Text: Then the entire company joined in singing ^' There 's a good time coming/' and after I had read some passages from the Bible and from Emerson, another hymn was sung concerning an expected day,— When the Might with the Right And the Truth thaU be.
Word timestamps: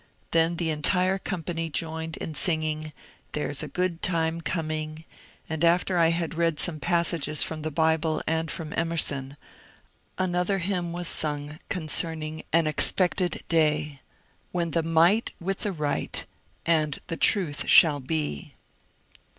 Then 0.31 0.55
the 0.55 0.71
entire 0.71 1.19
company 1.19 1.69
joined 1.69 2.17
in 2.17 2.33
singing 2.33 2.81
^' 2.85 2.93
There 3.33 3.53
's 3.53 3.61
a 3.61 3.67
good 3.67 4.01
time 4.01 4.41
coming/' 4.41 5.05
and 5.47 5.63
after 5.63 5.95
I 5.95 6.07
had 6.07 6.33
read 6.33 6.59
some 6.59 6.79
passages 6.79 7.43
from 7.43 7.61
the 7.61 7.69
Bible 7.69 8.23
and 8.25 8.49
from 8.49 8.73
Emerson, 8.75 9.37
another 10.17 10.57
hymn 10.57 10.91
was 10.91 11.07
sung 11.07 11.59
concerning 11.69 12.41
an 12.51 12.65
expected 12.65 13.43
day,— 13.47 14.01
When 14.51 14.71
the 14.71 14.81
Might 14.81 15.33
with 15.39 15.59
the 15.59 15.71
Right 15.71 16.25
And 16.65 16.97
the 17.05 17.15
Truth 17.15 17.65
thaU 17.69 17.99
be. 17.99 18.55